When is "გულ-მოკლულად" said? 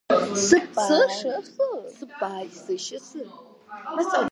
3.15-4.19